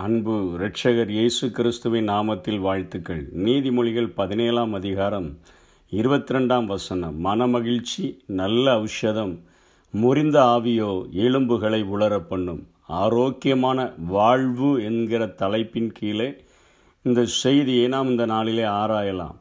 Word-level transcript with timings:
அன்பு 0.00 0.34
இரட்சகர் 0.56 1.10
இயேசு 1.14 1.50
கிறிஸ்துவின் 1.50 2.08
நாமத்தில் 2.08 2.58
வாழ்த்துக்கள். 2.58 3.22
நீதிமொழிகள் 3.46 4.06
பதினேழாம் 4.14 4.72
அதிகாரம் 4.72 5.26
இருபத்தி 5.90 6.34
ரெண்டாம் 6.34 6.66
வசனம். 6.66 7.16
மனமகிழ்ச்சி 7.24 8.04
நல்ல 8.40 8.84
ஔஷதம் 8.84 9.34
முறிந்த 9.90 10.38
ஆவியோ 10.42 10.92
எலும்புகளை 11.24 11.80
உலர 11.94 12.20
பண்ணும். 12.20 12.62
ஆரோக்கியமான 12.86 13.88
வாழ்வு 14.14 14.70
என்கிற 14.84 15.26
தலைப்பின் 15.42 15.92
கீழே 15.92 16.28
இந்த 17.02 17.24
செய்தியை 17.24 17.88
நாம் 17.88 18.08
இந்த 18.08 18.26
நாளிலே 18.26 18.62
ஆராயலாம். 18.62 19.36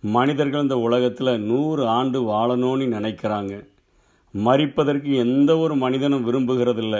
மனிதர்கள் 0.00 0.62
இந்த 0.62 0.78
உலகத்தில் 0.78 1.34
நூறு 1.40 1.86
ஆண்டு 1.88 2.20
வாழணும்னு 2.32 2.88
நினைக்கிறாங்க. 2.98 3.54
மறிப்பதற்கு 4.34 5.12
எந்த 5.26 5.58
ஒரு 5.58 5.76
மனிதனும் 5.76 6.28
விரும்புகிறதில்ல. 6.28 6.96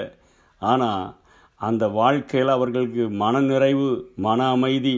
ஆனால் 0.58 1.06
அந்த 1.60 1.84
வாழ்க்கையில் 1.98 2.54
அவர்களுக்கு 2.54 3.04
மனநிறைவு 3.22 3.88
மன 4.26 4.48
அமைதி 4.54 4.96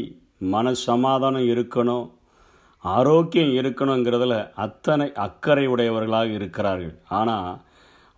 மன 0.53 0.73
சமாதானம் 0.73 1.47
இருக்கணும் 1.53 2.07
ஆரோக்கியம் 2.85 3.53
இருக்கணுங்கிறதுல 3.61 4.35
அத்தனை 4.65 5.07
அக்கறை 5.27 5.65
உடையவர்களாக 5.67 6.29
இருக்கிறார்கள். 6.39 6.95
ஆனால் 7.19 7.61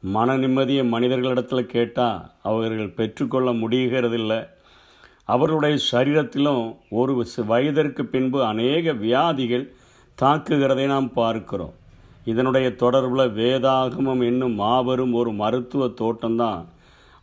மன 0.02 0.36
நிம்மதியை 0.36 0.84
மனிதர்களிடத்தில் 0.88 1.72
கேட்டால் 1.74 2.20
அவர்கள் 2.42 2.96
பெற்றுக்கொள்ள 2.98 3.48
முடிகிறதில்லை. 3.52 4.40
அவர்களுடைய 5.24 5.76
சரீரத்திலும் 5.92 6.64
ஒரு 7.00 7.12
வயதிற்கு 7.52 8.04
பின்பு 8.04 8.38
அநேக 8.44 8.92
வியாதிகள் 9.04 9.66
தாக்குகிறதை 10.18 10.86
நாம் 10.86 11.12
பார்க்கிறோம். 11.12 11.74
இதனுடைய 12.24 12.68
தொடர்பில் 12.82 13.34
வேதாகமம் 13.40 14.22
என்னும் 14.26 14.54
மாபெரும் 14.54 15.12
ஒரு 15.12 15.32
மருத்துவ 15.32 15.86
தோட்டம்தான் 16.00 16.64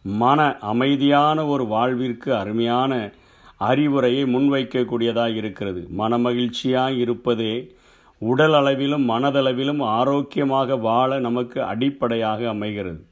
மன 0.08 0.58
அமைதியான 0.58 1.45
ஒரு 1.45 1.66
வாழ்விற்கு 1.66 2.36
அருமையான 2.36 3.11
அறிவுரையை 3.58 4.23
முன்வைக்கக்கூடியதாக 4.23 5.36
இருக்கிறது. 5.36 5.88
மனமகிழ்ச்சியாக 5.97 6.97
இருப்பதே 6.97 7.75
உடல் 8.19 8.53
அளவிலும் 8.53 9.09
மனதளவிலும் 9.09 9.83
ஆரோக்கியமாக 9.83 10.75
வாழ 10.75 11.19
நமக்கு 11.19 11.63
அடிப்படையாக 11.63 12.50
அமைகிறது. 12.50 13.05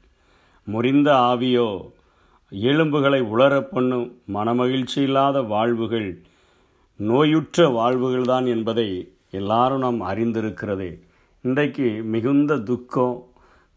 முறிந்த 0.64 1.12
ஆவியோ 1.12 1.90
எலும்புகளை 2.50 3.20
உலரப் 3.20 3.70
பண்ணும் 3.70 4.18
மனமகிழ்ச்சி 4.34 4.98
இல்லாத 4.98 5.42
வாழ்வுகள் 5.42 6.22
நோயுற்ற 6.96 7.68
வாழ்வுகள்தான் 7.68 8.46
என்பதை 8.46 9.12
எல்லாரும் 9.30 9.78
நாம் 9.78 10.02
அறிந்திருக்கிறதே. 10.02 11.00
இன்றைக்கு 11.42 12.02
மிகுந்த 12.02 12.58
துக்கம் 12.58 13.24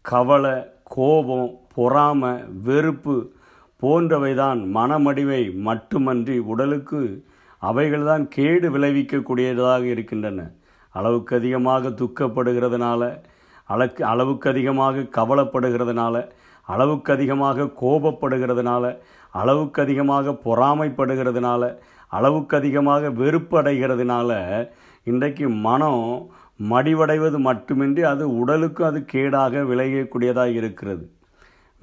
கவலை 0.00 0.64
கோபம் 0.82 1.59
பொறாமை 1.76 2.32
வெறுப்பு 2.66 3.16
போன்றவைதான் 3.82 4.60
மனமடிவை 4.76 5.42
மட்டுமன்றி 5.68 6.36
உடலுக்கு 6.52 7.00
அவைகள்தான் 7.62 8.24
கேடு 8.36 8.68
விளைவிக்கக்கூடியதாக 8.74 9.84
இருக்கின்றன. 9.94 10.40
அளவுக்கு 10.94 11.32
அதிகமாக 11.40 11.92
துக்கப்படுகிறதுனால 12.00 13.02
அளக்கு 13.74 14.02
அளவுக்கு 14.12 14.46
அதிகமாக 14.52 15.06
கவலைப்படுகிறதுனால 15.16 16.16
அளவுக்கு 16.68 17.10
அதிகமாக 17.16 17.68
கோபப்படுகிறதுனால 17.82 18.84
அளவுக்கு 19.40 19.80
அதிகமாக 19.84 20.32
பொறாமைப்படுகிறதுனால 20.46 21.62
அளவுக்கு 22.18 22.54
அதிகமாக 22.60 23.10
வெறுப்பு 23.20 23.56
அடைகிறதுனால 23.62 24.30
இன்றைக்கு 25.10 25.48
மனம் 25.66 26.04
மடிவடைவது 26.70 27.38
மட்டுமின்றி 27.48 28.02
அது 28.12 28.24
உடலுக்கும் 28.40 28.88
அது 28.88 29.00
கேடாக 29.12 29.62
விளையக்கூடியதாக 29.70 30.56
இருக்கிறது. 30.60 31.04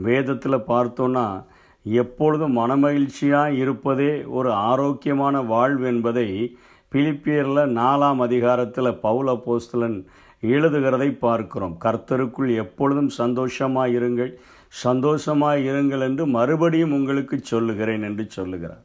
வேதத்தில் 0.05 0.65
பார்த்தோன்னா 0.71 1.25
எப்பொழுதும் 1.85 2.57
மனமகிழ்ச்சியாக 2.57 3.57
இருப்பதே 3.63 4.11
ஒரு 4.37 4.49
ஆரோக்கியமான 4.69 5.41
வாழ்வு 5.53 5.85
என்பதை 5.87 6.27
பிலிப்பியரில் 6.91 7.73
நாலாம் 7.79 8.21
அதிகாரத்தில் 8.25 8.99
பவுல 9.05 9.35
போஸ்தலன் 9.45 9.97
எழுதுகிறதை 10.43 11.09
பார்க்கிறோம். 11.19 11.75
கர்த்தருக்குள் 11.85 12.51
எப்பொழுதும் 12.63 13.11
சந்தோஷமாக 13.21 13.95
இருங்கள். 13.97 14.31
சந்தோஷமாக 14.83 15.63
இருங்கள் 15.69 16.03
என்று 16.07 16.23
மறுபடியும் 16.27 16.91
உங்களுக்கு 16.91 17.37
சொல்லுகிறேன் 17.41 18.03
என்று 18.09 18.25
சொல்லுகிறார். 18.29 18.83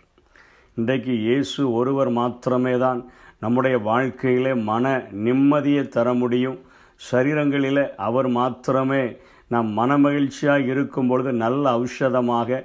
இன்றைக்கு 0.77 1.15
இயேசு 1.19 1.61
ஒருவர் 1.73 2.11
மாத்திரமே 2.11 2.75
தான் 2.79 3.01
நம்முடைய 3.39 3.77
வாழ்க்கையிலே 3.89 4.55
மன 4.71 4.93
நிம்மதியை 5.25 5.89
தர 5.89 6.15
முடியும். 6.15 6.59
சரீரங்களில் 7.11 7.85
அவர் 8.09 8.29
மாத்திரமே 8.39 9.05
நாம் 9.53 9.71
மனமகிழ்ச்சியாக 9.79 10.71
இருக்கும் 10.73 11.11
பொழுது 11.11 11.33
நல்ல 11.45 11.65
ஔஷதமாக 11.85 12.61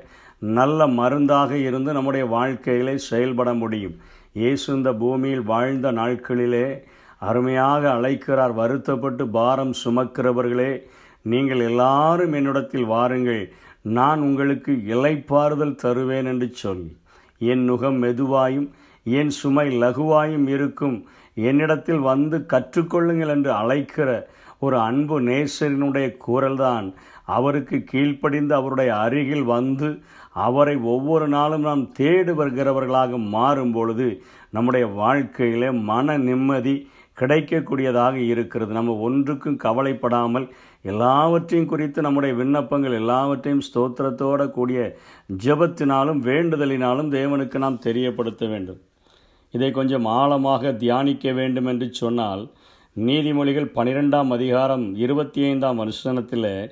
நல்ல 0.57 0.79
மருந்தாக 0.99 1.51
இருந்து 1.67 1.91
நம்முடைய 1.97 2.25
வாழ்க்கையிலே 2.35 2.95
செயல்பட 3.09 3.49
முடியும். 3.61 3.95
இயேசு 4.39 4.67
இந்த 4.77 4.89
பூமியில் 5.01 5.45
வாழ்ந்த 5.51 5.87
நாட்களிலே 5.99 6.67
அருமையாக 7.29 7.83
அழைக்கிறார். 7.97 8.53
வருத்தப்பட்டு 8.59 9.23
பாரம் 9.37 9.73
சுமக்கிறவர்களே 9.83 10.71
நீங்கள் 11.31 11.61
எல்லாரும் 11.69 12.35
என்னிடத்தில் 12.39 12.87
வாருங்கள். 12.93 13.43
நான் 13.97 14.19
உங்களுக்கு 14.27 14.71
இலைப்பாறுதல் 14.93 15.79
தருவேன் 15.83 16.27
என்று 16.31 16.47
சொல்லி 16.63 16.91
என் 17.51 17.63
நுகம் 17.69 17.97
மெதுவாயும் 18.03 18.69
என் 19.19 19.31
சுமை 19.39 19.67
லகுவாயும் 19.83 20.47
இருக்கும். 20.55 20.97
என்னிடத்தில் 21.49 22.03
வந்து 22.11 22.37
கற்றுக்கொள்ளுங்கள் 22.53 23.33
என்று 23.35 23.51
அழைக்கிற 23.61 24.09
ஒரு 24.59 24.77
அன்பு 24.79 25.15
நேசரினுடைய 25.21 26.07
குரல்தான் 26.25 26.87
அவருக்கு 27.25 27.77
கீழ்ப்படிந்து 27.91 28.53
அவருடைய 28.55 28.95
அருகில் 28.95 29.43
வந்து 29.43 29.89
அவரை 30.45 30.75
ஒவ்வொரு 30.93 31.27
நாளும் 31.27 31.61
நாம் 31.61 31.91
தேடி 31.91 32.31
வருகிறவர்களாக 32.31 33.19
மாறும் 33.29 33.71
பொழுது 33.71 34.07
நம்முடைய 34.51 34.87
வாழ்க்கையிலே 35.01 35.71
மன 35.71 36.17
நிம்மதி 36.17 36.75
கிடைக்கக்கூடியதாக 37.17 38.15
இருக்கிறது. 38.31 38.71
நம்ம 38.73 38.95
ஒன்றுக்கும் 39.07 39.57
கவலைப்படாமல் 39.57 40.45
எல்லாவற்றையும் 40.81 41.69
குறித்து 41.69 41.99
நம்முடைய 42.01 42.35
விண்ணப்பங்கள் 42.35 42.91
எல்லாவற்றையும் 42.91 43.65
ஸ்தோத்திரத்தோட 43.67 44.41
கூடிய 44.49 44.81
ஜெபத்தினாலும் 45.45 46.21
வேண்டுதலினாலும் 46.29 47.09
தேவனுக்கு 47.17 47.57
நாம் 47.57 47.79
தெரியப்படுத்த 47.79 48.45
வேண்டும். 48.45 48.79
இதை 49.53 49.71
கொஞ்சம் 49.71 50.05
ஆழமாக 50.19 50.71
தியானிக்க 50.73 51.31
வேண்டும் 51.31 51.65
என்று 51.65 51.87
சொன்னால் 51.93 52.43
நீதிமொழிகள் 53.05 53.71
பனிரெண்டாம் 53.75 54.27
அதிகாரம் 54.27 54.95
இருபத்தி 54.95 55.43
ஐந்தாம் 55.43 55.77
வருஷத்தில் 55.77 56.71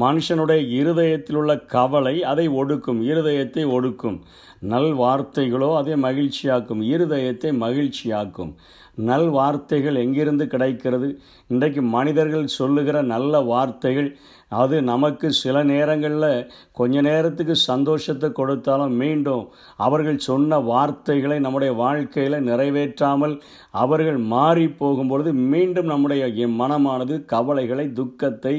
மனுஷனுடைய 0.00 0.70
இருதயத்தில் 0.70 1.36
உள்ள 1.36 1.58
கவலை 1.58 2.22
அதை 2.22 2.48
ஒடுக்கும் 2.48 3.00
இருதயத்தை 3.02 3.64
ஒடுக்கும். 3.66 4.20
நல் 4.60 4.98
வார்த்தைகளோ 4.98 5.76
அதை 5.76 5.92
மகிழ்ச்சியாக்கும் 5.92 6.82
இருதயத்தை 6.82 7.52
மகிழ்ச்சியாக்கும். 7.64 8.54
நல் 8.94 9.28
வார்த்தைகள் 9.28 9.94
எங்கிருந்து 9.94 10.46
கிடைக்கிறது? 10.46 11.20
இன்றைக்கு 11.48 11.82
மனிதர்கள் 11.82 12.46
சொல்லுகிற 12.46 13.02
நல்ல 13.02 13.40
வார்த்தைகள் 13.40 14.16
அது 14.50 14.76
நமக்கு 14.82 15.32
சில 15.32 15.62
நேரங்களில் 15.64 16.46
கொஞ்ச 16.72 17.00
நேரத்துக்கு 17.00 17.54
சந்தோஷத்தை 17.56 18.32
கொடுத்தாலும் 18.32 18.94
மீண்டும் 18.96 19.44
அவர்கள் 19.76 20.18
சொன்ன 20.18 20.58
வார்த்தைகளை 20.58 21.38
நம்முடைய 21.38 21.72
வாழ்க்கையில் 21.72 22.38
நிறைவேற்றாமல் 22.40 23.34
அவர்கள் 23.70 24.18
மாறி 24.34 24.66
போகும்பொழுது 24.80 25.32
மீண்டும் 25.32 25.86
நம்முடைய 25.86 26.46
மனமானது 26.60 27.24
கவலைகளை 27.24 27.92
துக்கத்தை 27.92 28.54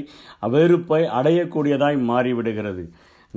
வெறுப்பை 0.49 1.01
அடையக்கூடியதாய் 1.19 1.99
மாறிவிடுகிறது. 2.09 2.85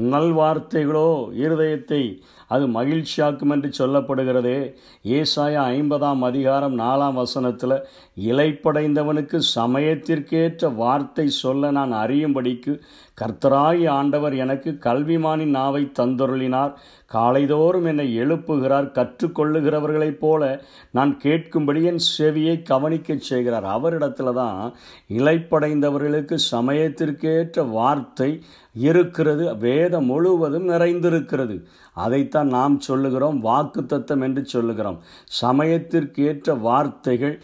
நல்வார்த்தைகளோ 0.00 1.08
இருதயத்தை 1.44 2.02
அது 2.48 2.66
மகிழ்ச்சியாக்கும் 2.68 3.50
என்று 3.50 3.70
சொல்லப்படுகிறதே. 3.78 4.74
ஏசாயா 5.04 5.62
ஐம்பதாம் 5.74 6.18
அதிகாரம் 6.18 6.78
நாலாம் 6.78 7.12
வசனத்தில் 7.12 7.76
இலைப்படைந்தவனுக்கு 8.20 9.40
சமயத்திற்கேற்ற 9.54 10.68
வார்த்தை 10.76 11.28
சொல்ல 11.28 11.70
நான் 11.70 11.92
அறியும்படிக்கு 11.92 12.80
கர்த்தராய் 13.20 13.88
ஆண்டவர் 13.88 14.34
எனக்கு 14.36 14.78
கல்விமானின் 14.80 15.56
நாவை 15.58 15.92
தந்தொருளினார். 15.98 16.72
காலைதோறும் 17.12 17.84
என்னை 17.84 18.18
எழுப்புகிறார் 18.18 18.90
கற்றுக்கொள்ளுகிறவர்களைப் 18.90 20.18
போல 20.18 20.62
நான் 20.90 21.20
கேட்கும்படி 21.24 21.82
என் 21.82 22.00
செவியை 22.18 22.62
கவனிக்கச் 22.62 23.20
செய்கிறார். 23.20 23.64
அவரிடத்துல 23.64 24.32
தான் 24.32 24.72
இலைப்படைந்தவர்களுக்கு 25.08 26.38
சமயத்திற்கேற்ற 26.50 27.62
வார்த்தை 27.62 28.42
இருக்கிறது. 28.74 29.56
வேதம் 29.56 30.04
முழுவதும் 30.04 30.68
நிறைந்திருக்கிறது. 30.68 31.64
அதைத்தான் 32.04 32.48
நாம் 32.56 32.76
சொல்லுகிறோம் 32.86 33.38
வாக்கு 33.46 33.80
தத்தம் 33.84 34.22
என்று 34.26 34.42
சொல்லுகிறோம். 34.52 34.98
சமயத்திற்கு 35.40 36.20
ஏற்ற 36.30 36.54
வார்த்தைகள் 36.66 37.34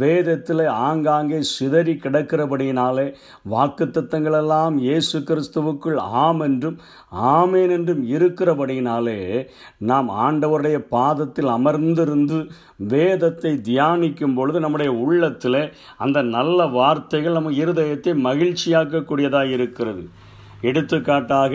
வேதத்தில் 0.00 0.64
ஆங்காங்கே 0.86 1.40
சிதறி 1.52 1.94
கிடக்கிறபடியினாலே 2.04 3.06
வாக்கு 3.54 3.86
தத்தங்களெல்லாம் 3.88 4.76
இயேசு 4.86 5.18
கிறிஸ்துவுக்குள் 5.28 5.98
ஆம் 6.24 6.42
என்றும் 6.48 6.78
ஆமேன் 7.34 7.74
என்றும் 7.76 8.02
இருக்கிறபடியினாலே 8.14 9.18
நாம் 9.90 10.08
ஆண்டவருடைய 10.26 10.78
பாதத்தில் 10.96 11.50
அமர்ந்திருந்து 11.56 12.38
வேதத்தை 12.92 13.52
தியானிக்கும் 13.68 14.36
பொழுது 14.38 14.58
நம்முடைய 14.60 14.92
உள்ளத்தில் 15.04 15.62
அந்த 16.04 16.18
நல்ல 16.36 16.66
வார்த்தைகள் 16.78 17.36
நம்ம 17.38 17.54
இருதயத்தை 17.62 18.12
மகிழ்ச்சியாக்கக்கூடியதாக 18.28 19.50
இருக்கிறது. 19.58 20.04
எடுத்துக்காட்டாக 20.62 21.54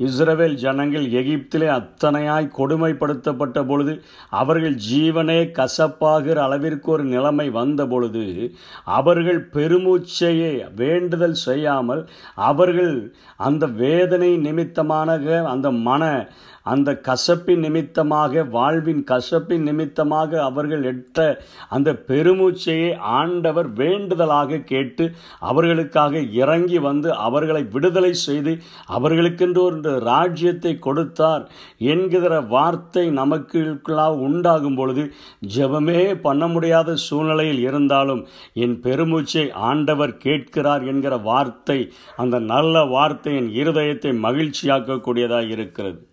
இஸ்ரவேல் 0.00 0.54
ஜனங்கள் 0.54 1.06
எகிப்திலே 1.10 1.68
அத்தனையாய் 1.68 2.46
கொடுமைப்படுத்தப்பட்ட 2.56 3.66
பொழுது 3.66 4.02
அவர்கள் 4.30 4.74
ஜீவனே 4.74 5.50
கசப்பாகிற 5.52 6.42
அளவிற்கு 6.42 6.90
ஒரு 6.90 7.04
நிலைமை 7.04 7.50
வந்த 7.50 7.86
பொழுது 7.86 8.54
அவர்கள் 8.84 9.48
பெருமூச்சையே 9.52 10.64
வேண்டுதல் 10.74 11.32
செய்யாமல் 11.32 12.08
அவர்கள் 12.34 13.12
அந்த 13.36 13.66
வேதனை 13.66 14.36
நிமித்தமான 14.36 15.18
அந்த 15.42 15.70
மன 15.70 16.28
அந்த 16.66 17.00
கசப்பின் 17.02 17.58
நிமித்தமாக 17.58 18.44
வாழ்வின் 18.44 19.04
கசப்பின் 19.10 19.62
நிமித்தமாக 19.62 20.42
அவர்கள் 20.42 20.82
எட்ட 20.82 21.38
அந்த 21.68 21.92
பெருமூச்சையை 22.08 22.96
ஆண்டவர் 22.98 23.72
வேண்டுதலாக 23.72 24.58
கேட்டு 24.58 25.12
அவர்களுக்காக 25.40 26.20
இறங்கி 26.20 26.78
வந்து 26.78 27.14
அவர்களை 27.14 27.66
விடுதலை 27.70 28.12
செய்து 28.14 28.58
அவர்களுக்கென்று 28.86 29.62
ஒரு 29.62 29.98
ராஜ்யத்தை 30.00 30.78
கொடுத்தார் 30.78 31.48
என்கிற 31.78 32.40
வார்த்தை 32.40 33.10
நமக்குள்ளாக 33.10 34.18
உண்டாகும் 34.18 34.74
பொழுது 34.74 35.12
ஜெபமே 35.56 36.20
பண்ண 36.20 36.46
முடியாத 36.48 36.94
சூழ்நிலையில் 36.94 37.58
இருந்தாலும் 37.58 38.26
என் 38.52 38.80
பெருமூச்சை 38.82 39.50
ஆண்டவர் 39.52 40.16
கேட்கிறார் 40.16 40.82
என்கிற 40.82 41.16
வார்த்தை 41.16 41.92
அந்த 42.16 42.38
நல்ல 42.38 42.84
வார்த்தை 42.84 43.34
என் 43.36 43.52
இருதயத்தை 43.52 44.12
மகிழ்ச்சியாக்கக்கூடியதாக 44.18 45.48
இருக்கிறது. 45.48 46.11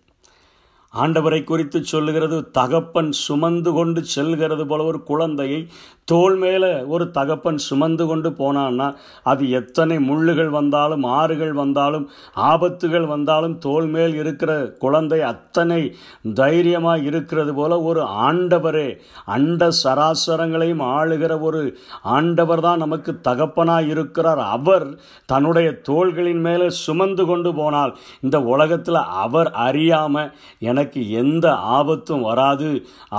ஆண்டவரை 0.94 1.44
குறித்து 1.44 1.84
சொல்லுகிறது 1.84 2.50
தகப்பன் 2.50 3.10
சுமந்து 3.10 3.72
கொண்டு 3.72 4.04
செல்கிறது 4.04 4.66
போல 4.66 4.84
ஒரு 4.84 5.02
குழந்தையை 5.02 5.68
தோல் 6.04 6.36
மேலே 6.36 6.82
ஒரு 6.84 7.10
தகப்பன் 7.10 7.58
சுமந்து 7.58 8.06
கொண்டு 8.06 8.30
போனான்னா 8.30 8.94
அது 9.22 9.50
எத்தனை 9.50 9.98
முள்ளுகள் 9.98 10.48
வந்தாலும் 10.48 11.02
ஆறுகள் 11.02 11.52
வந்தாலும் 11.52 12.10
ஆபத்துகள் 12.36 13.06
வந்தாலும் 13.06 13.58
தோல் 13.58 13.86
மேல் 13.86 14.14
இருக்கிற 14.14 14.66
குழந்தை 14.78 15.20
அத்தனை 15.20 15.94
தைரியமாக 16.34 16.98
இருக்கிறது 17.00 17.54
போல 17.54 17.82
ஒரு 17.82 18.00
ஆண்டவரே 18.00 18.98
அண்ட 19.26 19.68
சராசரங்களையும் 19.84 20.84
ஆளுகிற 20.90 21.40
ஒரு 21.40 21.78
ஆண்டவர் 22.02 22.60
தான் 22.60 22.78
நமக்கு 22.78 23.20
தகப்பனாக 23.20 23.86
இருக்கிறார். 23.86 24.38
அவர் 24.38 24.88
தன்னுடைய 25.26 25.80
தோள்களின் 25.88 26.40
மேலே 26.40 26.68
சுமந்து 26.70 27.26
கொண்டு 27.26 27.54
போனால் 27.54 27.96
இந்த 28.20 28.42
உலகத்தில் 28.42 28.94
அவர் 28.94 29.50
அறியாமல் 29.50 30.32
என 30.58 30.78
எனக்கு 30.80 31.02
எந்த 31.22 31.46
ஆபத்தும் 31.78 32.24
வராது 32.30 32.70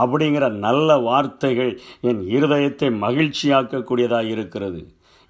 அப்படிங்கிற 0.02 0.46
நல்ல 0.66 0.98
வார்த்தைகள் 1.10 1.74
என் 2.10 2.22
இருதயத்தை 2.36 2.90
மகிழ்ச்சியாக்கக்கூடியதாக 3.06 4.34
இருக்கிறது. 4.36 4.82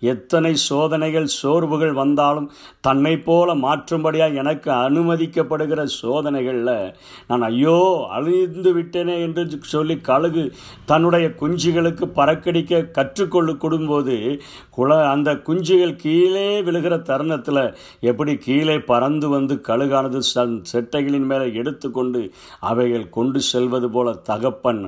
எத்தனை 0.01 0.51
சோதனைகள் 0.63 1.27
சோர்வுகள் 1.36 1.94
வந்தாலும் 1.94 2.48
தன்னை 2.81 3.13
போல 3.21 3.56
மாற்றும்படியாக 3.62 4.39
எனக்கு 4.42 4.69
அனுமதிக்கப்படுகிற 4.81 5.83
சோதனைகளில் 5.95 6.71
நான் 7.27 7.45
ஐயோ 7.48 7.77
அழிந்து 8.12 8.71
விட்டேனே 8.74 9.15
என்று 9.25 9.44
சொல்லி 9.74 9.95
கழுகு 10.01 10.44
தன்னுடைய 10.86 11.27
குஞ்சுகளுக்கு 11.42 12.07
பறக்கடிக்க 12.15 12.81
கற்றுக்கொள்ளு 12.98 13.56
கொடும்போது 13.57 14.15
குல 14.71 15.00
அந்த 15.06 15.30
குஞ்சுகள் 15.45 15.95
கீழே 15.95 16.48
விழுகிற 16.62 16.95
தருணத்தில் 17.01 17.63
எப்படி 18.03 18.33
கீழே 18.39 18.77
பறந்து 18.83 19.27
வந்து 19.30 19.56
கழுகானது 19.68 20.21
சன் 20.25 20.56
செட்டைகளின் 20.71 21.27
மேலே 21.27 21.48
எடுத்துக்கொண்டு 21.53 22.21
அவைகள் 22.63 23.07
கொண்டு 23.09 23.39
செல்வது 23.44 23.88
போல 23.89 24.09
தகப்பன் 24.24 24.81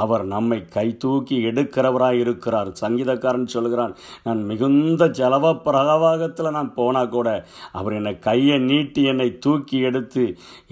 அவர் 0.00 0.24
நம்மை 0.26 0.60
கை 0.70 0.88
தூக்கி 0.98 1.36
எடுக்கிறவராய் 1.44 2.20
இருக்கிறார் 2.20 2.70
சங்கீதக்காரன் 2.80 3.48
சொல்கிறான் 3.48 3.94
நான் 4.22 4.42
மிக 4.44 4.59
மிகுந்த 4.60 5.02
ஜலவ 5.18 5.52
பிரகவாகத்தில் 5.66 6.54
நான் 6.56 6.72
போனால் 6.78 7.12
கூட 7.14 7.28
அவர் 7.78 7.96
என்னை 7.98 8.12
கையை 8.26 8.56
நீட்டி 8.70 9.02
என்னை 9.12 9.28
தூக்கி 9.44 9.78
எடுத்து 9.88 10.24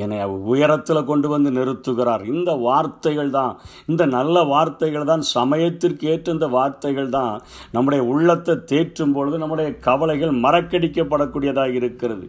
என்னை 0.03 0.19
உயரத்தில் 0.53 1.09
கொண்டு 1.11 1.29
வந்து 1.35 1.51
நிறுத்துகிறார். 1.59 2.25
இந்த 2.35 2.51
வார்த்தைகள் 2.67 3.31
தான் 3.39 3.55
இந்த 3.93 4.03
நல்ல 4.17 4.45
வார்த்தைகள் 4.53 5.09
தான் 5.13 5.25
சமயத்திற்கு 5.37 6.07
ஏற்ற 6.13 6.37
இந்த 6.37 6.49
வார்த்தைகள் 6.57 7.15
தான் 7.19 7.33
நம்முடைய 7.77 8.03
உள்ளத்தை 8.13 8.57
தேற்றும் 8.75 9.17
பொழுது 9.17 9.43
நம்முடைய 9.45 9.71
கவலைகள் 9.89 10.35
மறக்கடிக்கப்படக்கூடியதாக 10.45 11.79
இருக்கிறது. 11.81 12.27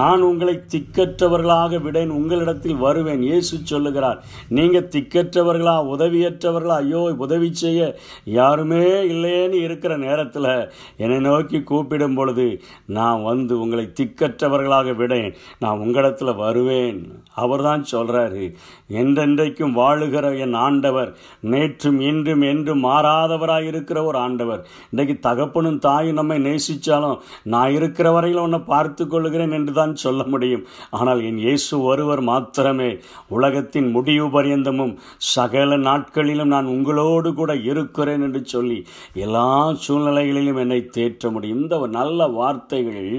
நான் 0.00 0.22
உங்களை 0.22 0.54
திக்கற்றவர்களாக 0.72 1.80
விடேன் 1.86 2.12
உங்களிடத்தில் 2.18 2.82
வருவேன். 2.84 3.22
இயேசு 3.22 3.54
சொல்லுகிறார் 3.72 4.18
நீங்கள் 4.48 4.88
திக்கற்றவர்களா 4.94 5.74
உதவியற்றவர்களா? 5.94 6.76
ஐயோ 6.84 7.02
உதவி 7.26 7.48
செய்ய 7.54 7.80
யாருமே 8.24 8.82
இல்லையேன்னு 9.12 9.58
இருக்கிற 9.66 9.96
நேரத்தில் 9.96 10.50
என்னை 10.96 11.18
நோக்கி 11.20 11.62
கூப்பிடும் 11.62 12.14
பொழுது 12.14 12.46
நான் 12.98 13.22
வந்து 13.22 13.54
உங்களை 13.60 13.84
திக்கற்றவர்களாக 14.00 14.94
விடேன். 15.00 15.30
நான் 15.58 15.82
உங்களிடத்தில் 15.84 16.40
வருவேன். 16.44 17.00
அவர் 17.42 17.64
தான் 17.68 17.84
சொல்கிறாரு 17.92 18.44
என்றென்றைக்கும் 19.02 19.76
வாழுகிற 19.80 20.26
என் 20.44 20.56
ஆண்டவர் 20.66 21.10
நேற்றும் 21.52 22.00
இன்றும் 22.10 22.42
என்றும் 22.52 22.84
மாறாதவராக 22.84 23.70
இருக்கிற 23.72 23.98
ஒரு 24.04 24.18
ஆண்டவர். 24.18 24.62
இன்றைக்கு 24.90 25.18
தகப்பனும் 25.28 25.78
தாயும் 25.78 26.18
நம்மை 26.20 26.38
நேசித்தாலும் 26.48 27.20
நான் 27.54 27.70
இருக்கிற 27.70 28.08
வரையில் 28.12 28.44
உன்னை 28.46 28.62
பார்த்து 28.72 29.06
கொள்ளுகிறேன் 29.06 29.56
என்று 29.58 29.73
தான் 29.78 29.94
சொல்ல 30.04 30.22
முடியும். 30.32 30.64
ஆனால் 30.98 31.20
என் 31.28 31.40
இயேசு 31.44 31.74
ஒருவர் 31.90 32.22
மாத்திரமே 32.30 32.90
உலகத்தின் 33.36 33.88
முடிவு 33.96 34.26
பரியந்தமும் 34.36 34.94
சகல 35.34 35.76
நாட்களிலும் 35.88 36.52
நான் 36.54 36.72
உங்களோடு 36.74 37.32
கூட 37.40 37.52
இருக்கிறேன் 37.70 38.24
என்று 38.28 38.42
சொல்லி 38.54 38.78
எல்லா 39.24 39.46
சூழ்நிலைகளிலும் 39.86 40.60
என்னை 40.64 40.80
தேற்ற 40.98 41.32
முடியும். 41.34 41.60
இந்த 41.62 41.82
நல்ல 41.98 42.28
வார்த்தைகள் 42.38 43.10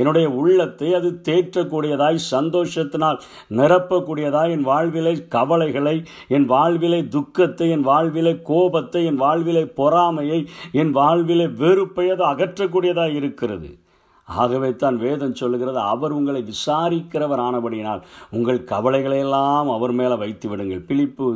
என்னுடைய 0.00 0.26
உள்ளத்தை 0.40 0.88
அது 1.00 1.10
தேற்றக்கூடியதாய் 1.28 2.18
சந்தோஷத்தினால் 2.34 3.20
நிரப்பக்கூடியதாய் 3.60 4.52
என் 4.56 4.66
வாழ்விலை 4.70 5.14
கவலைகளை 5.36 5.96
என் 6.36 6.48
வாழ்விலை 6.54 7.00
துக்கத்தை 7.16 7.68
என் 7.76 7.86
வாழ்விலை 7.90 8.34
கோபத்தை 8.50 9.02
என் 9.10 9.22
வாழ்விலை 9.24 9.64
பொறாமையை 9.80 10.40
என் 10.82 10.92
வாழ்விலை 10.98 11.46
வெறுப்பை 11.62 12.06
அது 12.14 12.24
அகற்றக்கூடியதாக 12.32 13.18
இருக்கிறது. 13.20 13.70
ஆகவே 14.28 14.68
தான் 14.74 14.96
வேதம் 14.96 15.34
சொல்லுகிறது 15.34 15.80
அவர் 15.92 16.12
உங்களை 16.12 16.40
விசாரிக்கிறவர் 16.50 17.42
ஆனபடியினால் 17.46 18.02
உங்கள் 18.30 18.60
கவலைகளையெல்லாம் 18.72 19.68
அவர் 19.76 19.92
மேலே 19.92 20.16
வைத்து 20.22 20.48
விடுங்கள். 20.48 20.82
பிலிப்பு 20.88 21.26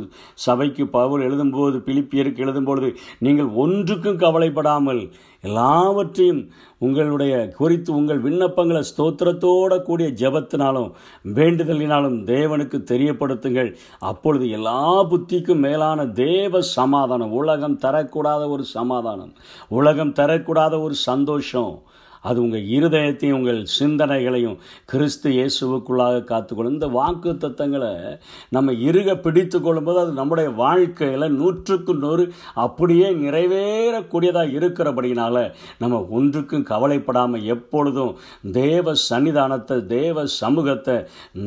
சபைக்கு 0.45 0.85
பவுல் 0.87 1.25
எழுதும்போது 1.27 1.79
பிலிப்பியருக்கு 1.87 2.45
எழுதும்பொழுது 2.45 2.89
நீங்கள் 3.19 3.49
ஒன்றுக்கும் 3.63 4.21
கவலைப்படாமல் 4.23 5.01
எல்லாவற்றையும் 5.43 6.41
உங்களுடைய 6.77 7.33
குறித்து 7.57 7.89
உங்கள் 7.95 8.23
விண்ணப்பங்களை 8.23 8.81
ஸ்தோத்திரத்தோட 8.89 9.73
கூடிய 9.83 10.07
ஜபத்தினாலும் 10.21 10.89
வேண்டுதலினாலும் 11.35 12.17
தேவனுக்கு 12.31 12.77
தெரியப்படுத்துங்கள். 12.91 13.69
அப்பொழுது 14.11 14.49
எல்லா 14.49 14.81
புத்திக்கும் 15.11 15.63
மேலான 15.67 16.07
தேவ 16.23 16.61
சமாதானம் 16.61 17.31
உலகம் 17.31 17.79
தரக்கூடாத 17.85 18.43
ஒரு 18.49 18.65
சமாதானம் 18.75 19.31
உலகம் 19.79 20.13
தரக்கூடாத 20.13 20.75
ஒரு 20.81 20.97
சந்தோஷம் 21.09 21.73
அது 22.21 22.37
உங்கள் 22.41 22.65
இருதயத்தையும் 22.77 23.37
உங்கள் 23.39 23.59
சிந்தனைகளையும் 23.79 24.57
கிறிஸ்து 24.85 25.29
இயேசுவுக்குள்ளாக 25.29 26.23
காத்துக்கொள்ளும். 26.31 26.75
இந்த 26.77 26.87
வாக்கு 26.87 27.31
தத்தங்களை 27.43 27.91
நம்ம 28.49 28.71
இருக 28.89 29.15
பிடித்து 29.25 29.61
கொள்ளும்போது 29.61 29.99
அது 29.99 30.11
நம்முடைய 30.11 30.49
வாழ்க்கையில் 30.49 31.35
நூற்றுக்கு 31.39 31.95
நூறு 31.95 32.25
அப்படியே 32.65 33.09
நிறைவேறக்கூடியதாக 33.23 34.55
இருக்கிறபடினால 34.59 35.45
நம்ம 35.77 36.01
ஒன்றுக்கும் 36.17 36.67
கவலைப்படாமல் 36.71 37.45
எப்பொழுதும் 37.55 38.13
தேவ 38.59 38.93
சன்னிதானத்தை 39.09 39.77
தேவ 39.85 40.25
சமூகத்தை 40.25 40.97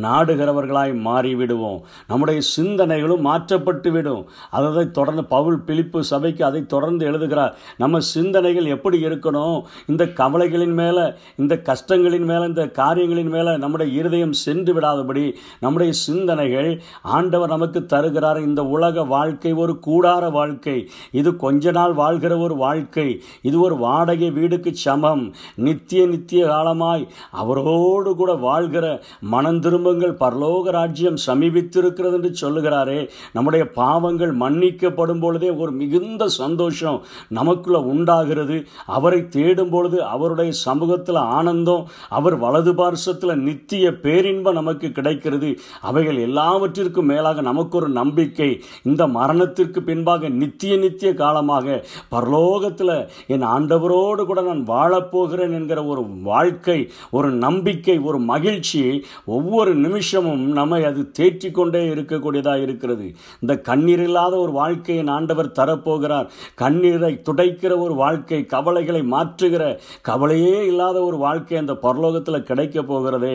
நாடுகிறவர்களாய் 0.07 0.95
மாறிவிடுவோம். 1.09 1.81
நம்முடைய 2.07 2.41
சிந்தனைகளும் 2.57 3.27
மாற்றப்பட்டு 3.29 3.93
விடும் 3.93 4.25
அதை 4.51 4.85
தொடர்ந்து 4.91 5.25
பவுல் 5.35 5.61
பிழிப்பு 5.67 6.01
சபைக்கு 6.13 6.45
அதை 6.45 6.67
தொடர்ந்து 6.67 7.03
எழுதுகிறார். 7.11 7.55
நம்ம 7.79 8.01
சிந்தனைகள் 8.15 8.73
எப்படி 8.77 8.99
இருக்கணும்? 9.07 9.59
இந்த 9.87 10.07
கவலைகள் 10.21 10.61
பிரச்சனைகளின் 10.63 10.75
மேலே 10.75 11.13
இந்த 11.37 11.63
கஷ்டங்களின் 11.63 12.25
மேலே 12.25 12.45
இந்த 12.45 12.69
காரியங்களின் 12.69 13.29
மேலே 13.29 13.57
நம்முடைய 13.57 13.99
இருதயம் 13.99 14.33
சென்று 14.33 14.75
விடாதபடி 14.75 15.33
நம்முடைய 15.61 15.93
சிந்தனைகள் 15.93 16.83
ஆண்டவர் 17.03 17.49
நமக்கு 17.49 17.87
தருகிறார். 17.87 18.41
இந்த 18.41 18.65
உலக 18.65 19.05
வாழ்க்கை 19.05 19.53
ஒரு 19.53 19.79
கூடார 19.87 20.31
வாழ்க்கை. 20.31 20.89
இது 21.11 21.37
கொஞ்ச 21.37 21.71
நாள் 21.71 21.93
வாழ்கிற 21.93 22.39
ஒரு 22.39 22.55
வாழ்க்கை. 22.55 23.21
இது 23.43 23.61
ஒரு 23.61 23.77
வாடகை 23.77 24.31
வீடுக்கு 24.31 24.75
சமம். 24.75 25.35
நித்திய 25.55 26.07
நித்திய 26.07 26.47
காலமாய் 26.47 27.09
அவரோடு 27.31 28.17
கூட 28.17 28.33
வாழ்கிற 28.33 29.03
மனம் 29.21 29.61
திரும்பங்கள். 29.61 30.17
பரலோக 30.21 30.63
ராஜ்யம் 30.63 31.19
சமீபித்திருக்கிறது 31.27 32.23
என்று 32.23 32.33
சொல்லுகிறாரே. 32.41 33.09
நம்முடைய 33.33 33.69
பாவங்கள் 33.69 34.37
மன்னிக்கப்படும் 34.37 35.21
பொழுதே 35.21 35.51
ஒரு 35.51 35.73
மிகுந்த 35.73 36.29
சந்தோஷம் 36.29 37.03
நமக்குள்ள 37.29 37.81
உண்டாகிறது. 37.81 38.67
அவரை 38.87 39.29
தேடும் 39.29 39.71
பொழுது 39.71 40.05
அவருடைய 40.05 40.52
தேவனுடைய 40.53 40.65
சமூகத்தில் 40.69 41.21
ஆனந்தம் 41.37 41.87
அவர் 42.09 42.37
வலது 42.37 42.73
பார்சத்தில் 42.73 43.35
நித்திய 43.35 43.85
பேரின்பம் 44.05 44.59
நமக்கு 44.61 44.89
கிடைக்கிறது. 44.91 45.51
அவைகள் 45.81 46.19
எல்லாவற்றிற்கும் 46.19 47.07
மேலாக 47.07 47.41
நமக்கு 47.41 47.77
ஒரு 47.77 47.89
நம்பிக்கை. 47.89 48.51
இந்த 48.83 49.07
மரணத்திற்கு 49.07 49.83
பின்பாக 49.83 50.29
நித்திய 50.29 50.77
நித்திய 50.77 51.15
காலமாக 51.15 51.85
பரலோகத்தில் 52.11 52.95
என் 53.27 53.47
ஆண்டவரோடு 53.57 54.25
கூட 54.25 54.41
நான் 54.43 54.65
வாழப்போகிறேன் 54.67 55.57
என்கிற 55.59 55.85
ஒரு 55.85 56.05
வாழ்க்கை 56.23 56.79
ஒரு 57.11 57.31
நம்பிக்கை 57.31 57.99
ஒரு 57.99 58.19
மகிழ்ச்சி 58.33 58.83
ஒவ்வொரு 59.25 59.75
நிமிஷமும் 59.75 60.45
நம்மை 60.59 60.85
அது 60.85 61.03
தேற்றிக்கொண்டே 61.19 61.83
இருக்கக்கூடியதாக 61.95 62.63
இருக்கிறது. 62.63 63.07
இந்த 63.41 63.53
கண்ணீர் 63.59 64.03
இல்லாத 64.03 64.35
ஒரு 64.37 64.53
வாழ்க்கையை 64.53 65.07
ஆண்டவர் 65.07 65.57
தரப்போகிறார். 65.59 66.29
கண்ணீரை 66.55 67.13
துடைக்கிற 67.29 67.73
ஒரு 67.79 67.95
வாழ்க்கை 67.95 68.41
கவலைகளை 68.47 69.03
மாற்றுகிற 69.15 69.63
கவலை 70.03 70.39
தேவையே 70.43 70.67
இல்லாத 70.67 70.99
ஒரு 71.05 71.17
வாழ்க்கை 71.17 71.57
அந்த 71.59 71.75
பரலோகத்தில் 71.83 72.47
கிடைக்க 72.49 72.83
போகிறதே. 72.83 73.35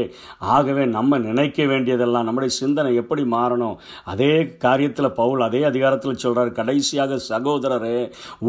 ஆகவே 0.53 0.83
நம்ம 0.95 1.17
நினைக்க 1.27 1.65
வேண்டியதெல்லாம் 1.65 2.25
நம்முடைய 2.27 2.51
சிந்தனை 2.55 2.91
எப்படி 3.01 3.23
மாறணும்? 3.33 3.75
அதே 4.05 4.31
காரியத்தில் 4.65 5.09
பவுல் 5.19 5.41
அதே 5.47 5.61
அதிகாரத்தில் 5.63 6.21
சொல்கிறார் 6.23 6.51
கடைசியாக 6.59 7.19
சகோதரரே 7.29 7.99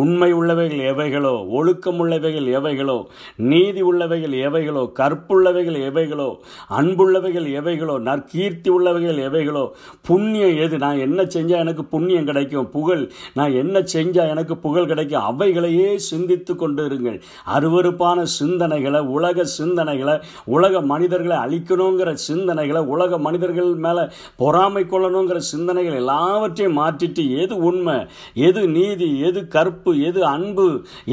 உண்மை 0.03 0.31
உள்ளவைகள் 0.35 0.83
எவைகளோ 0.93 1.35
ஒழுக்கம் 1.59 2.00
உள்ளவைகள் 2.05 2.49
எவைகளோ 2.59 2.99
நீதி 3.50 3.83
உள்ளவைகள் 3.83 4.35
எவைகளோ 4.47 4.83
கற்புள்ளவைகள் 5.00 5.79
எவைகளோ 5.88 6.29
அன்புள்ளவைகள் 6.79 7.49
எவைகளோ 7.61 7.97
நற்கீர்த்தி 8.09 8.71
உள்ளவைகள் 8.77 9.23
எவைகளோ 9.29 9.65
புண்ணியம் 10.09 10.57
எது? 10.65 10.79
நான் 10.87 11.05
என்ன 11.07 11.21
செஞ்சால் 11.37 11.65
எனக்கு 11.67 11.85
புண்ணியம் 11.95 12.29
கிடைக்கும்? 12.31 12.71
புகழ் 12.77 13.05
நான் 13.35 13.55
என்ன 13.62 13.85
செஞ்சால் 13.95 14.33
எனக்கு 14.35 14.57
புகழ் 14.67 14.91
கிடைக்கும்? 14.93 15.27
அவைகளையே 15.31 15.88
சிந்தித்து 16.11 16.53
கொண்டு 16.57 16.83
இருங்கள். 16.88 17.19
அருவருப்பான 17.57 18.27
சிந்தனைகளை 18.49 19.00
உலக 19.17 19.45
சிந்தனைகளை 19.59 20.14
உலக 20.57 20.81
மனிதர்களை 20.93 21.37
அழிக்கணுங்கிற 21.45 22.11
சிந்தனைகளை 22.26 22.83
உலக 22.95 23.19
மனிதர்கள் 23.26 23.73
மேலே 23.87 24.05
பொறாமை 24.43 24.83
கொள்ளணுங்கிற 24.93 25.38
சிந்தனைகள் 25.52 25.99
எல்லாவற்றையும் 26.02 26.78
மாற்றிட்டு 26.81 27.23
எது 27.43 27.55
உண்மை 27.69 27.97
எது 28.49 28.61
நீதி 28.76 29.09
எது 29.28 29.40
கற்பு 29.55 29.93
எது 30.09 30.21
அன்பு 30.35 30.67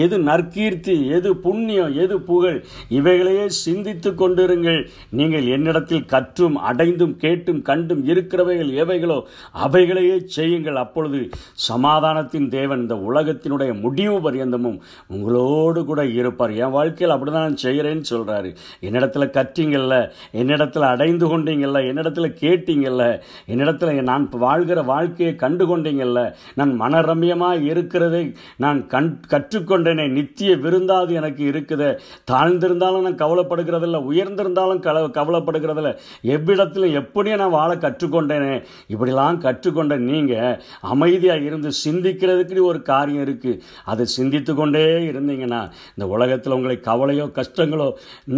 எது 0.03 0.15
நற்கீர்த்தி 0.29 0.95
எது 1.17 1.29
புண்ணியம் 1.45 1.95
எது 2.03 2.15
புகழ் 2.29 2.59
இவைகளையே 2.97 3.45
சிந்தித்து 3.63 4.09
கொண்டிருங்கள். 4.21 4.81
நீங்கள் 5.19 5.45
என்னிடத்தில் 5.55 6.09
கற்றும் 6.13 6.57
அடைந்தும் 6.69 7.15
கேட்டும் 7.23 7.61
கண்டும் 7.69 8.01
இருக்கிறவைகள் 8.11 8.71
எவைகளோ 8.83 9.19
அவைகளையே 9.65 10.17
செய்யுங்கள். 10.37 10.81
அப்பொழுது 10.83 11.21
சமாதானத்தின் 11.69 12.49
தேவன் 12.57 12.81
இந்த 12.85 12.97
உலகத்தினுடைய 13.09 13.71
முடிவு 13.83 14.17
பரியந்தமும் 14.25 14.79
உங்களோடு 15.15 15.81
கூட 15.85 16.01
இருப்பார். 16.19 16.53
என் 16.63 16.75
வாழ்க்கையில் 16.77 17.15
அப்படிதான் 17.25 17.47
நான் 17.47 17.63
செய்கிறேன்னு 17.63 18.09
சொல்கிறாரு 18.09 18.49
என்னிடத்துல 18.87 19.25
கற்றீங்கள்ல 19.37 19.95
என்னிடத்தில் 20.31 20.87
அடைந்து 20.91 21.25
கொண்டீங்கல்ல 21.27 21.79
என்னிடத்தில் 21.89 22.29
கேட்டீங்கல்ல 22.43 23.03
என்னிடத்தில் 23.45 24.03
நான் 24.03 24.25
வாழ்கிற 24.45 24.79
வாழ்க்கையை 24.83 25.35
கண்டு 25.35 25.65
கொண்டீங்கல்ல 25.65 26.21
நான் 26.53 26.73
மனரம்யமாக 26.81 27.65
இருக்கிறதை 27.71 28.23
நான் 28.57 28.79
கண் 28.87 29.11
கற்றுக்கொண்டேனே 29.31 30.05
நித்திய 30.17 30.51
விருந்தாது 30.55 31.13
எனக்கு 31.13 31.43
இருக்குது. 31.51 31.89
தாழ்ந்திருந்தாலும் 32.31 33.05
நான் 33.07 33.21
கவலைப்படுகிறதில்ல 33.23 33.99
உயர்ந்திருந்தாலும் 34.11 34.81
கல 34.87 35.03
கவலைப்படுகிறதில்ல. 35.17 35.91
எவ்விடத்திலும் 36.35 36.95
எப்படியும் 37.01 37.39
நான் 37.39 37.55
வாழ 37.57 37.71
கற்றுக்கொண்டேனே. 37.75 38.53
இப்படிலாம் 38.93 39.41
கற்றுக்கொண்ட 39.45 39.97
நீங்கள் 40.09 40.59
அமைதியாக 40.93 41.47
இருந்து 41.49 41.71
சிந்திக்கிறதுக்கு 41.85 42.61
ஒரு 42.71 42.81
காரியம் 42.81 43.25
இருக்குது 43.25 43.59
அதை 43.85 44.05
சிந்தித்து 44.17 44.53
கொண்டே 44.55 44.85
இருந்தீங்கன்னா 45.09 45.61
இந்த 45.95 46.07
உலகத்தில் 46.15 46.53
உங்களை 46.53 46.77
கவலை 46.79 47.14
கவலையோ 47.15 47.25
கஷ்டங்களோ 47.39 47.87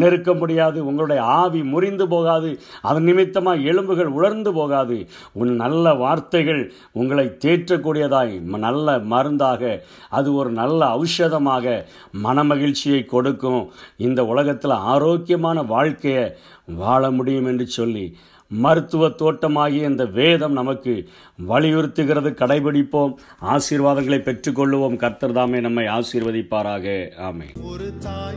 நெருக்க 0.01 0.29
முடியாது. 0.41 0.77
உங்களுடைய 0.89 1.21
ஆவி 1.41 1.61
முறிந்து 1.73 2.05
போகாது. 2.13 2.49
அதன் 2.89 3.07
நிமித்தமாக 3.09 3.65
எலும்புகள் 3.71 4.15
உலர்ந்து 4.17 4.51
போகாது. 4.59 4.97
உன் 5.41 5.53
நல்ல 5.63 5.93
வார்த்தைகள் 6.03 6.61
உங்களை 6.99 7.25
தேற்றக்கூடியதாய் 7.45 8.33
நல்ல 8.67 8.97
மருந்தாக 9.13 9.63
அது 10.19 10.29
ஒரு 10.39 10.51
நல்ல 10.61 10.81
ஔஷதமாக 11.01 11.65
மனமகிழ்ச்சியை 12.25 13.01
கொடுக்கும். 13.13 13.61
இந்த 14.07 14.21
உலகத்தில் 14.33 14.75
ஆரோக்கியமான 14.93 15.57
வாழ்க்கையை 15.73 16.25
வாழ 16.81 17.03
முடியும் 17.17 17.47
என்று 17.49 17.65
சொல்லி 17.79 18.05
மருத்துவ 18.47 19.07
தோட்டமாகிய 19.07 19.83
இந்த 19.83 20.05
வேதம் 20.05 20.53
நமக்கு 20.53 21.09
வலியுறுத்துகிறது. 21.49 22.31
கடைபிடிப்போம். 22.33 23.13
ஆசீர்வாதங்களை 23.41 24.19
பெற்றுக்கொள்வோம் 24.19 24.95
கர்த்தர் 24.95 25.31
தாமே 25.31 25.59
நம்மை 25.59 25.85
ஆசீர்வதிப்பாராக. 25.85 27.15
ஆமை 27.17 27.47
ஒரு 27.63 27.97
தாய் 27.97 28.35